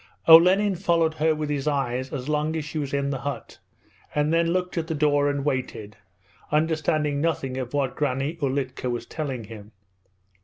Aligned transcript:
Olenin 0.27 0.73
followed 0.73 1.13
her 1.13 1.35
with 1.35 1.51
his 1.51 1.67
eyes 1.67 2.11
as 2.11 2.27
long 2.27 2.55
as 2.55 2.65
she 2.65 2.79
was 2.79 2.91
in 2.91 3.11
the 3.11 3.19
hut, 3.19 3.59
and 4.15 4.33
then 4.33 4.47
looked 4.47 4.75
at 4.75 4.87
the 4.87 4.95
door 4.95 5.29
and 5.29 5.45
waited, 5.45 5.95
understanding 6.51 7.21
nothing 7.21 7.55
of 7.57 7.71
what 7.75 7.95
Granny 7.95 8.35
Ulitka 8.41 8.89
was 8.89 9.05
telling 9.05 9.43
him. 9.43 9.73